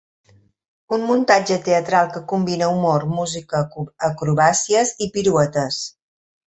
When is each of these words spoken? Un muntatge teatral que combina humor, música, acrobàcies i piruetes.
Un 0.95 1.03
muntatge 1.09 1.57
teatral 1.67 2.09
que 2.15 2.23
combina 2.33 2.71
humor, 2.77 3.07
música, 3.21 3.63
acrobàcies 4.09 4.99
i 5.09 5.15
piruetes. 5.19 5.85